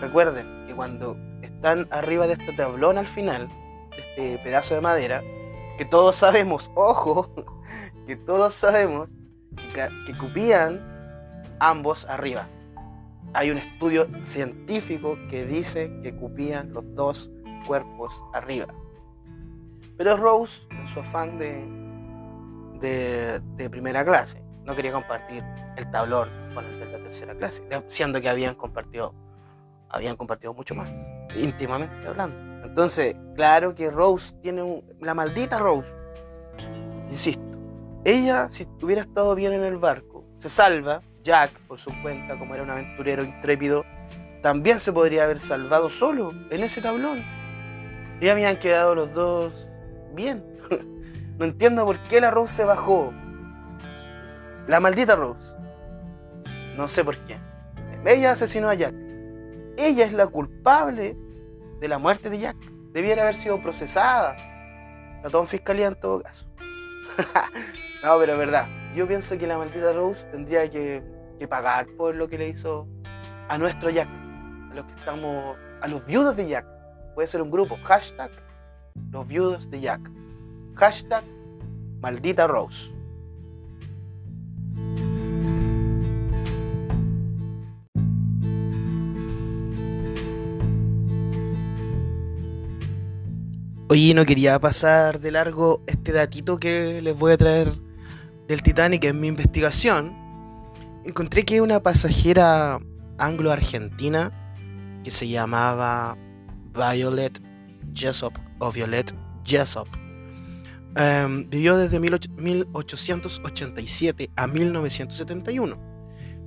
recuerden 0.00 0.66
que 0.66 0.74
cuando 0.74 1.16
están 1.64 1.88
arriba 1.90 2.26
de 2.26 2.34
este 2.34 2.52
tablón 2.52 2.98
al 2.98 3.06
final, 3.06 3.48
de 3.96 3.96
este 3.96 4.38
pedazo 4.44 4.74
de 4.74 4.82
madera, 4.82 5.22
que 5.78 5.86
todos 5.86 6.14
sabemos, 6.14 6.70
ojo, 6.74 7.30
que 8.06 8.16
todos 8.16 8.52
sabemos 8.52 9.08
que, 9.72 10.18
cupían 10.18 10.84
ambos 11.60 12.04
arriba. 12.04 12.46
Hay 13.32 13.50
un 13.50 13.56
estudio 13.56 14.06
científico 14.22 15.16
que 15.30 15.46
dice 15.46 15.90
que 16.02 16.14
cupían 16.14 16.70
los 16.74 16.84
dos 16.94 17.30
cuerpos 17.66 18.22
arriba. 18.34 18.66
Pero 19.96 20.18
Rose, 20.18 20.60
en 20.68 20.86
su 20.88 21.00
afán 21.00 21.38
de, 21.38 23.40
de, 23.56 23.70
primera 23.70 24.04
clase, 24.04 24.42
no 24.64 24.76
quería 24.76 24.92
compartir 24.92 25.42
el 25.78 25.90
tablón 25.90 26.28
con 26.52 26.66
el 26.66 26.78
de 26.78 26.92
la 26.92 26.98
tercera 26.98 27.34
clase, 27.34 27.66
siendo 27.88 28.20
que 28.20 28.28
habían 28.28 28.54
compartido, 28.54 29.14
habían 29.88 30.16
compartido 30.16 30.52
mucho 30.52 30.74
más, 30.74 30.92
íntimamente 31.36 32.06
hablando. 32.06 32.66
Entonces, 32.66 33.14
claro 33.34 33.74
que 33.74 33.90
Rose 33.90 34.34
tiene 34.42 34.82
la 35.00 35.14
maldita 35.14 35.58
Rose, 35.58 35.92
insisto, 37.10 37.42
ella 38.04 38.48
si 38.50 38.66
hubiera 38.82 39.02
estado 39.02 39.34
bien 39.34 39.52
en 39.52 39.64
el 39.64 39.78
barco, 39.78 40.24
se 40.38 40.48
salva, 40.48 41.02
Jack 41.22 41.50
por 41.66 41.78
su 41.78 41.90
cuenta, 42.02 42.38
como 42.38 42.54
era 42.54 42.62
un 42.62 42.70
aventurero 42.70 43.24
intrépido, 43.24 43.84
también 44.42 44.78
se 44.78 44.92
podría 44.92 45.24
haber 45.24 45.38
salvado 45.38 45.88
solo 45.88 46.32
en 46.50 46.62
ese 46.62 46.82
tablón. 46.82 47.24
Y 48.20 48.28
habían 48.28 48.58
quedado 48.58 48.94
los 48.94 49.12
dos 49.14 49.66
bien. 50.14 50.44
no 51.38 51.46
entiendo 51.46 51.86
por 51.86 51.98
qué 52.04 52.20
la 52.20 52.30
Rose 52.30 52.52
se 52.54 52.64
bajó. 52.64 53.12
La 54.66 54.80
maldita 54.80 55.16
Rose. 55.16 55.54
No 56.76 56.88
sé 56.88 57.02
por 57.02 57.16
qué. 57.18 57.38
Ella 58.04 58.32
asesinó 58.32 58.68
a 58.68 58.74
Jack. 58.74 58.94
Ella 59.78 60.04
es 60.04 60.12
la 60.12 60.26
culpable 60.26 61.16
de 61.84 61.88
la 61.88 61.98
muerte 61.98 62.30
de 62.30 62.38
Jack. 62.38 62.56
Debiera 62.94 63.20
haber 63.20 63.34
sido 63.34 63.60
procesada. 63.60 64.36
La 65.22 65.28
tomó 65.28 65.46
fiscalía 65.46 65.88
en 65.88 65.94
todo 65.96 66.22
caso. 66.22 66.46
no, 68.02 68.18
pero 68.18 68.32
es 68.32 68.38
verdad. 68.38 68.66
Yo 68.94 69.06
pienso 69.06 69.36
que 69.36 69.46
la 69.46 69.58
maldita 69.58 69.92
Rose 69.92 70.26
tendría 70.28 70.70
que, 70.70 71.02
que, 71.38 71.46
pagar 71.46 71.86
por 71.98 72.14
lo 72.14 72.26
que 72.26 72.38
le 72.38 72.48
hizo 72.48 72.88
a 73.50 73.58
nuestro 73.58 73.90
Jack. 73.90 74.08
A 74.08 74.74
los 74.74 74.86
que 74.86 74.94
estamos. 74.94 75.58
A 75.82 75.88
los 75.88 76.06
viudos 76.06 76.34
de 76.36 76.48
Jack. 76.48 76.64
Puede 77.14 77.28
ser 77.28 77.42
un 77.42 77.50
grupo. 77.50 77.76
Hashtag 77.84 78.30
los 79.10 79.26
viudos 79.26 79.70
de 79.70 79.82
Jack. 79.82 80.00
Hashtag 80.76 81.22
maldita 82.00 82.46
Rose. 82.46 82.93
Oye, 93.94 94.12
no 94.12 94.26
quería 94.26 94.58
pasar 94.58 95.20
de 95.20 95.30
largo 95.30 95.80
este 95.86 96.10
datito 96.10 96.58
que 96.58 97.00
les 97.00 97.16
voy 97.16 97.30
a 97.30 97.36
traer 97.36 97.72
del 98.48 98.60
Titanic 98.60 99.04
en 99.04 99.20
mi 99.20 99.28
investigación. 99.28 100.12
Encontré 101.04 101.44
que 101.44 101.60
una 101.60 101.78
pasajera 101.78 102.80
anglo-argentina 103.18 104.32
que 105.04 105.12
se 105.12 105.28
llamaba 105.28 106.18
Violet 106.72 107.40
Jessop 107.94 108.34
o 108.58 108.72
Violet 108.72 109.14
Jessop. 109.44 109.86
Em, 110.96 111.48
vivió 111.48 111.76
desde 111.76 112.00
1887 112.00 114.30
a 114.34 114.48
1971. 114.48 115.78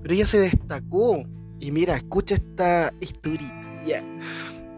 Pero 0.01 0.13
ella 0.13 0.27
se 0.27 0.41
destacó. 0.41 1.23
Y 1.61 1.71
mira, 1.71 1.95
escucha 1.95 2.35
esta 2.35 2.91
historia. 2.99 4.03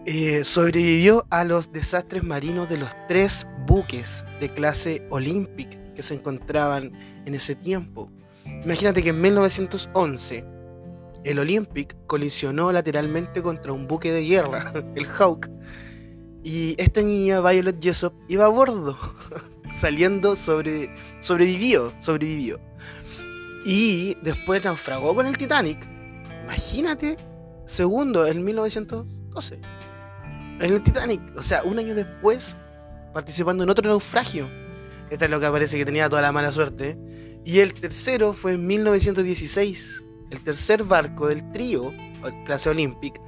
Eh, 0.06 0.44
sobrevivió 0.44 1.26
a 1.30 1.44
los 1.44 1.72
desastres 1.72 2.24
marinos 2.24 2.70
de 2.70 2.78
los 2.78 2.90
tres 3.08 3.46
buques 3.68 4.26
de 4.40 4.50
clase 4.50 5.06
Olympic 5.10 5.94
que 5.94 6.02
se 6.02 6.16
encontraban 6.16 6.92
en 7.26 7.36
ese 7.36 7.56
tiempo. 7.56 8.10
Imagínate 8.64 9.04
que 9.04 9.10
en 9.10 9.22
1911 9.22 10.46
el 11.24 11.40
Olympic 11.40 11.96
colisionó 12.08 12.72
lateralmente 12.72 13.42
contra 13.42 13.74
un 13.74 13.88
buque 13.88 14.12
de 14.12 14.26
guerra, 14.26 14.72
el 14.96 15.06
Hawk, 15.06 15.50
y 16.44 16.76
esta 16.82 17.02
niña, 17.02 17.42
Violet 17.42 17.82
Jessop, 17.82 18.14
iba 18.30 18.46
a 18.46 18.48
bordo, 18.48 18.98
saliendo 19.74 20.36
sobre. 20.36 20.90
sobrevivió, 21.20 21.92
sobrevivió. 22.00 22.60
Y 23.66 24.16
después 24.24 24.64
naufragó 24.64 25.14
con 25.14 25.26
el 25.26 25.38
Titanic. 25.38 25.88
Imagínate, 26.46 27.18
segundo, 27.66 28.26
en 28.26 28.44
1912. 28.44 29.60
En 30.60 30.74
el 30.74 30.84
Titanic. 30.84 31.22
O 31.36 31.44
sea, 31.44 31.64
un 31.64 31.80
año 31.80 31.96
después, 31.96 32.58
participando 33.14 33.64
en 33.64 33.70
otro 33.70 33.88
naufragio. 33.88 34.50
Esta 35.10 35.26
es 35.26 35.32
lo 35.32 35.40
que 35.40 35.50
parece 35.50 35.78
que 35.78 35.86
tenía 35.86 36.10
toda 36.10 36.22
la 36.22 36.32
mala 36.32 36.52
suerte. 36.52 36.98
Y 37.46 37.60
el 37.60 37.74
tercero 37.74 38.34
fue 38.34 38.54
en 38.54 38.68
1916. 38.68 40.04
El 40.32 40.42
tercer 40.42 40.84
barco 40.84 41.28
del 41.28 41.50
trío, 41.52 41.92
clase 42.46 42.70
Olympic, 42.70 43.20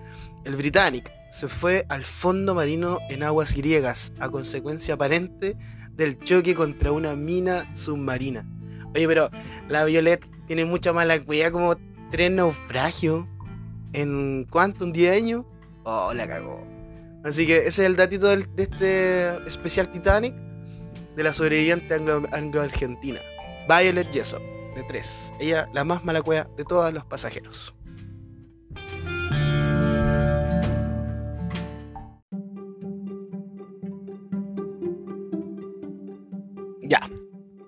el 0.45 0.55
Britannic, 0.55 1.11
se 1.31 1.47
fue 1.47 1.85
al 1.89 2.03
fondo 2.03 2.53
marino 2.53 2.99
en 3.09 3.23
aguas 3.23 3.55
griegas 3.55 4.11
a 4.19 4.29
consecuencia 4.29 4.95
aparente 4.95 5.55
del 5.93 6.19
choque 6.19 6.53
contra 6.53 6.91
una 6.91 7.15
mina 7.15 7.73
submarina. 7.73 8.45
Oye, 8.93 9.07
pero 9.07 9.29
la 9.69 9.85
Violet 9.85 10.25
tiene 10.45 10.65
mucha 10.65 10.93
mala 10.93 11.23
cuidad, 11.23 11.51
como 11.51 11.75
tres 12.11 12.31
naufragios 12.31 13.25
en 13.93 14.45
cuánto, 14.51 14.85
un 14.85 14.91
10 14.91 15.15
años. 15.15 15.45
Oh, 15.83 16.13
la 16.13 16.27
cagó. 16.27 16.70
Así 17.23 17.45
que 17.45 17.57
ese 17.57 17.67
es 17.67 17.79
el 17.79 17.95
datito 17.95 18.27
de 18.27 18.45
este 18.57 19.43
especial 19.47 19.91
Titanic 19.91 20.33
de 21.15 21.23
la 21.23 21.33
sobreviviente 21.33 21.93
anglo-argentina, 21.93 23.19
Violet 23.67 24.11
Jessop, 24.11 24.41
de 24.75 24.83
3. 24.83 25.33
Ella 25.39 25.69
la 25.73 25.83
más 25.83 26.03
mala 26.03 26.21
cueva 26.21 26.49
de 26.57 26.63
todos 26.63 26.91
los 26.91 27.05
pasajeros. 27.05 27.75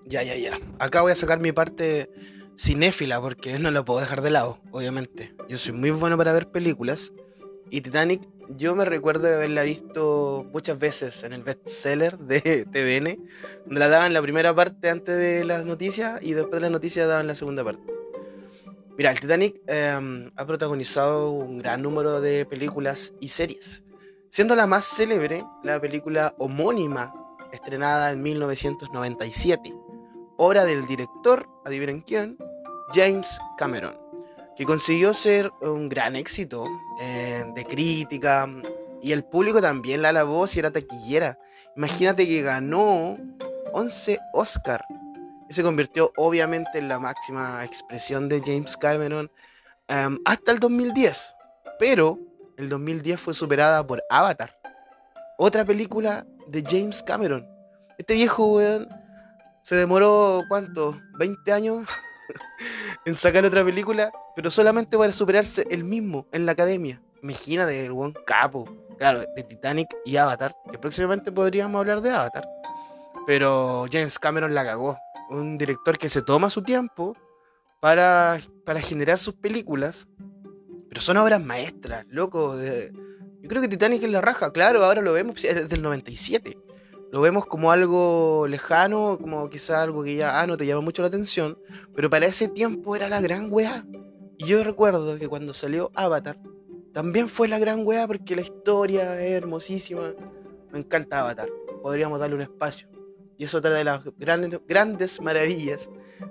Ya, 0.06 0.22
ya, 0.22 0.36
ya. 0.36 0.58
Acá 0.78 1.00
voy 1.02 1.12
a 1.12 1.14
sacar 1.14 1.40
mi 1.40 1.52
parte 1.52 2.10
cinéfila 2.56 3.20
porque 3.20 3.58
no 3.58 3.70
lo 3.70 3.84
puedo 3.84 4.00
dejar 4.00 4.20
de 4.20 4.30
lado, 4.30 4.60
obviamente. 4.70 5.34
Yo 5.48 5.58
soy 5.58 5.72
muy 5.72 5.90
bueno 5.90 6.16
para 6.16 6.32
ver 6.32 6.50
películas 6.50 7.12
y 7.70 7.80
Titanic 7.80 8.22
yo 8.48 8.74
me 8.74 8.84
recuerdo 8.84 9.26
de 9.26 9.34
haberla 9.34 9.62
visto 9.62 10.46
muchas 10.52 10.78
veces 10.78 11.24
en 11.24 11.32
el 11.32 11.42
bestseller 11.42 12.18
de 12.18 12.66
TVN, 12.70 13.26
donde 13.64 13.80
la 13.80 13.88
daban 13.88 14.12
la 14.12 14.22
primera 14.22 14.54
parte 14.54 14.90
antes 14.90 15.16
de 15.16 15.44
las 15.44 15.64
noticias 15.64 16.20
y 16.22 16.34
después 16.34 16.54
de 16.54 16.60
las 16.60 16.70
noticias 16.70 17.08
daban 17.08 17.26
la 17.26 17.34
segunda 17.34 17.64
parte. 17.64 17.82
Mira, 18.96 19.10
el 19.10 19.20
Titanic 19.20 19.60
em, 19.66 20.30
ha 20.36 20.46
protagonizado 20.46 21.30
un 21.30 21.58
gran 21.58 21.82
número 21.82 22.20
de 22.20 22.46
películas 22.46 23.12
y 23.20 23.28
series, 23.28 23.82
siendo 24.28 24.54
la 24.54 24.66
más 24.66 24.84
célebre 24.84 25.44
la 25.64 25.80
película 25.80 26.34
homónima 26.38 27.12
estrenada 27.52 28.12
en 28.12 28.22
1997, 28.22 29.74
obra 30.36 30.64
del 30.64 30.86
director, 30.86 31.48
adivinen 31.64 32.02
quién, 32.02 32.36
James 32.92 33.38
Cameron 33.56 34.03
que 34.56 34.64
consiguió 34.64 35.12
ser 35.14 35.50
un 35.60 35.88
gran 35.88 36.16
éxito 36.16 36.66
eh, 37.00 37.44
de 37.54 37.64
crítica 37.64 38.48
y 39.02 39.12
el 39.12 39.24
público 39.24 39.60
también 39.60 40.02
la 40.02 40.10
alabó 40.10 40.46
si 40.46 40.60
era 40.60 40.70
taquillera. 40.70 41.38
Imagínate 41.76 42.26
que 42.26 42.42
ganó 42.42 43.18
11 43.72 44.18
Oscar 44.32 44.84
y 45.48 45.52
se 45.52 45.62
convirtió 45.62 46.12
obviamente 46.16 46.78
en 46.78 46.88
la 46.88 46.98
máxima 46.98 47.64
expresión 47.64 48.28
de 48.28 48.40
James 48.44 48.76
Cameron 48.76 49.30
em, 49.88 50.18
hasta 50.24 50.52
el 50.52 50.60
2010. 50.60 51.34
Pero 51.78 52.18
el 52.56 52.68
2010 52.68 53.20
fue 53.20 53.34
superada 53.34 53.84
por 53.84 54.02
Avatar, 54.08 54.56
otra 55.36 55.64
película 55.64 56.24
de 56.46 56.62
James 56.66 57.02
Cameron. 57.02 57.46
Este 57.98 58.14
viejo 58.14 58.60
se 59.62 59.76
demoró, 59.76 60.44
¿cuánto? 60.48 60.92
¿20 61.18 61.52
años? 61.52 61.88
en 63.04 63.14
sacar 63.14 63.44
otra 63.44 63.64
película, 63.64 64.10
pero 64.34 64.50
solamente 64.50 64.96
para 64.96 65.12
superarse 65.12 65.66
el 65.70 65.84
mismo 65.84 66.26
en 66.32 66.46
la 66.46 66.52
academia. 66.52 67.00
Imagínate 67.22 67.84
el 67.84 67.92
buen 67.92 68.12
capo. 68.26 68.68
Claro, 68.98 69.24
de 69.34 69.42
Titanic 69.42 69.88
y 70.04 70.16
Avatar, 70.16 70.54
que 70.70 70.78
próximamente 70.78 71.32
podríamos 71.32 71.80
hablar 71.80 72.00
de 72.00 72.10
Avatar. 72.10 72.48
Pero 73.26 73.86
James 73.90 74.18
Cameron 74.18 74.54
la 74.54 74.64
cagó. 74.64 74.96
Un 75.30 75.58
director 75.58 75.98
que 75.98 76.08
se 76.08 76.22
toma 76.22 76.50
su 76.50 76.62
tiempo 76.62 77.16
para, 77.80 78.38
para 78.64 78.80
generar 78.80 79.18
sus 79.18 79.34
películas. 79.34 80.06
Pero 80.88 81.00
son 81.00 81.16
obras 81.16 81.42
maestras, 81.42 82.04
loco. 82.08 82.56
Yo 82.62 83.48
creo 83.48 83.60
que 83.60 83.68
Titanic 83.68 84.02
es 84.02 84.10
la 84.10 84.20
raja, 84.20 84.52
claro, 84.52 84.84
ahora 84.84 85.02
lo 85.02 85.12
vemos, 85.12 85.42
es 85.44 85.68
del 85.68 85.82
97 85.82 86.56
lo 87.14 87.20
vemos 87.20 87.46
como 87.46 87.70
algo 87.70 88.48
lejano, 88.48 89.18
como 89.20 89.48
quizá 89.48 89.82
algo 89.82 90.02
que 90.02 90.16
ya 90.16 90.40
ah, 90.40 90.48
no 90.48 90.56
te 90.56 90.66
llama 90.66 90.80
mucho 90.80 91.00
la 91.00 91.06
atención, 91.06 91.56
pero 91.94 92.10
para 92.10 92.26
ese 92.26 92.48
tiempo 92.48 92.96
era 92.96 93.08
la 93.08 93.20
gran 93.20 93.52
weá. 93.52 93.86
Y 94.36 94.46
yo 94.46 94.64
recuerdo 94.64 95.16
que 95.16 95.28
cuando 95.28 95.54
salió 95.54 95.92
Avatar, 95.94 96.40
también 96.92 97.28
fue 97.28 97.46
la 97.46 97.60
gran 97.60 97.86
weá 97.86 98.08
porque 98.08 98.34
la 98.34 98.42
historia 98.42 99.24
es 99.24 99.30
hermosísima. 99.30 100.12
Me 100.72 100.80
encanta 100.80 101.20
Avatar, 101.20 101.48
podríamos 101.84 102.18
darle 102.18 102.34
un 102.34 102.42
espacio. 102.42 102.88
Y 103.38 103.44
es 103.44 103.54
otra 103.54 103.70
de 103.74 103.84
las 103.84 104.02
grandes, 104.18 104.60
grandes 104.66 105.20
maravillas 105.20 105.88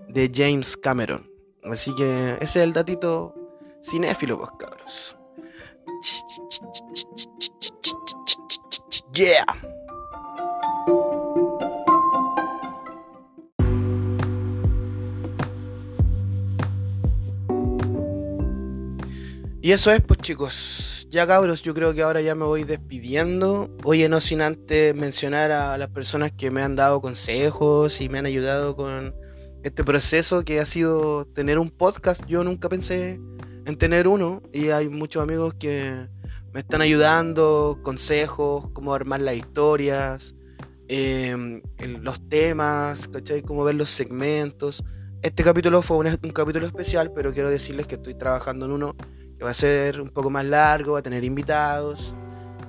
de 0.09 0.29
James 0.35 0.75
Cameron. 0.75 1.31
Así 1.63 1.95
que 1.95 2.33
ese 2.41 2.43
es 2.43 2.55
el 2.57 2.73
datito 2.73 3.33
cinéfilo, 3.81 4.37
pues 4.37 4.51
cabros. 4.59 5.17
Yeah. 9.13 9.72
Y 19.63 19.71
eso 19.71 19.91
es, 19.91 20.01
pues 20.01 20.19
chicos. 20.19 21.07
Ya 21.09 21.25
cabros, 21.25 21.61
yo 21.61 21.73
creo 21.73 21.93
que 21.93 22.01
ahora 22.01 22.19
ya 22.19 22.35
me 22.35 22.43
voy 22.43 22.65
despidiendo. 22.65 23.73
Oye, 23.85 24.09
no 24.09 24.19
sin 24.19 24.41
antes 24.41 24.93
mencionar 24.93 25.51
a 25.51 25.77
las 25.77 25.87
personas 25.87 26.33
que 26.33 26.51
me 26.51 26.61
han 26.61 26.75
dado 26.75 26.99
consejos 26.99 28.01
y 28.01 28.09
me 28.09 28.19
han 28.19 28.25
ayudado 28.25 28.75
con 28.75 29.15
este 29.63 29.85
proceso 29.85 30.43
que 30.43 30.59
ha 30.59 30.65
sido 30.65 31.27
tener 31.27 31.59
un 31.59 31.69
podcast. 31.69 32.25
Yo 32.25 32.43
nunca 32.43 32.67
pensé 32.67 33.21
en 33.65 33.77
tener 33.77 34.09
uno 34.09 34.41
y 34.51 34.67
hay 34.67 34.89
muchos 34.89 35.23
amigos 35.23 35.53
que 35.53 36.09
me 36.51 36.59
están 36.59 36.81
ayudando, 36.81 37.79
consejos, 37.83 38.69
cómo 38.73 38.93
armar 38.93 39.21
las 39.21 39.35
historias, 39.35 40.35
em, 40.89 41.61
los 42.01 42.27
temas, 42.27 43.07
¿cachai? 43.07 43.41
Cómo 43.41 43.63
ver 43.63 43.75
los 43.75 43.91
segmentos. 43.91 44.83
Este 45.21 45.41
capítulo 45.41 45.81
fue 45.81 45.95
un, 45.95 46.07
un 46.07 46.31
capítulo 46.31 46.65
especial, 46.65 47.13
pero 47.15 47.31
quiero 47.31 47.49
decirles 47.49 47.87
que 47.87 47.95
estoy 47.95 48.15
trabajando 48.15 48.65
en 48.65 48.73
uno 48.73 48.97
va 49.43 49.51
a 49.51 49.53
ser 49.53 50.01
un 50.01 50.09
poco 50.09 50.29
más 50.29 50.45
largo, 50.45 50.93
va 50.93 50.99
a 50.99 51.03
tener 51.03 51.23
invitados. 51.23 52.15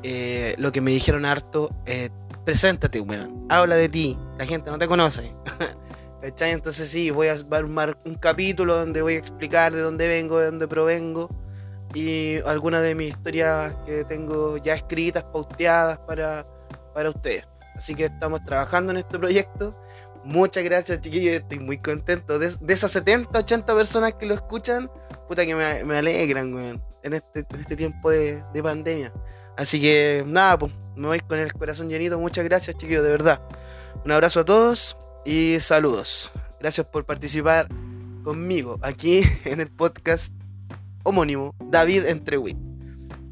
Eh, 0.03 0.55
lo 0.59 0.73
que 0.73 0.81
me 0.81 0.91
dijeron 0.91 1.25
harto, 1.25 1.71
eh, 1.87 2.11
preséntate, 2.45 3.01
weón, 3.01 3.47
habla 3.49 3.77
de 3.77 3.89
ti, 3.89 4.19
la 4.39 4.47
gente 4.47 4.71
no 4.71 4.79
te 4.79 4.87
conoce. 4.87 5.35
Entonces 6.23 6.89
sí, 6.89 7.11
voy 7.11 7.29
a 7.29 7.37
armar 7.51 7.99
un 8.05 8.15
capítulo 8.15 8.77
donde 8.77 9.03
voy 9.03 9.15
a 9.15 9.19
explicar 9.19 9.73
de 9.73 9.81
dónde 9.81 10.09
vengo, 10.09 10.39
de 10.39 10.47
dónde 10.47 10.67
provengo 10.67 11.29
y 11.95 12.39
algunas 12.47 12.83
de 12.83 12.95
mis 12.95 13.09
historias 13.09 13.77
que 13.87 14.05
tengo 14.05 14.57
ya 14.57 14.75
escritas, 14.75 15.23
pauteadas 15.25 15.99
para, 16.01 16.47
para 16.95 17.11
ustedes. 17.11 17.47
Así 17.77 17.95
que 17.95 18.07
estamos 18.07 18.43
trabajando 18.45 18.93
en 18.93 18.99
este 18.99 19.19
proyecto. 19.19 19.77
Muchas 20.25 20.65
gracias, 20.65 21.01
chiquillos. 21.01 21.35
Estoy 21.35 21.59
muy 21.59 21.79
contento. 21.79 22.39
De, 22.39 22.55
de 22.59 22.75
esas 22.75 22.93
70, 22.93 23.39
80 23.39 23.75
personas 23.75 24.15
que 24.15 24.27
lo 24.27 24.35
escuchan, 24.35 24.91
puta 25.27 25.45
que 25.45 25.55
me, 25.55 25.97
alegran, 25.97 26.55
weón, 26.55 26.83
en 27.03 27.15
este, 27.15 27.45
este 27.57 27.77
tiempo 27.77 28.11
de, 28.11 28.43
pandemia. 28.63 29.13
Así 29.57 29.81
que 29.81 30.25
nada, 30.27 30.59
pues 30.59 30.73
me 30.97 31.07
voy 31.07 31.21
con 31.21 31.39
el 31.39 31.53
corazón 31.53 31.89
llenito. 31.89 32.19
Muchas 32.19 32.45
gracias, 32.45 32.77
chiquillos, 32.77 33.05
de 33.05 33.11
verdad. 33.11 33.41
Un 34.05 34.13
abrazo 34.13 34.41
a 34.41 34.45
todos 34.45 34.97
y 35.25 35.59
saludos. 35.61 36.33
Gracias 36.61 36.87
por 36.87 37.05
participar 37.05 37.69
conmigo 38.25 38.79
aquí 38.83 39.23
en 39.45 39.61
el 39.61 39.71
podcast 39.71 40.35
homónimo 41.03 41.55
David 41.61 42.07
Entrewit. 42.07 42.57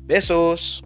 Besos. 0.05 0.85